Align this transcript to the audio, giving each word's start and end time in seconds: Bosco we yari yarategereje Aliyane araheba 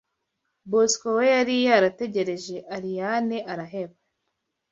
Bosco 0.69 1.07
we 1.17 1.25
yari 1.35 1.55
yarategereje 1.67 2.55
Aliyane 2.75 3.37
araheba 3.51 3.95